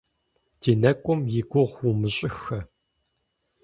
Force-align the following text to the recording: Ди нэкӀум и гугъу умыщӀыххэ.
Ди 0.59 0.71
нэкӀум 0.81 1.21
и 1.39 1.41
гугъу 1.49 1.87
умыщӀыххэ. 1.89 2.59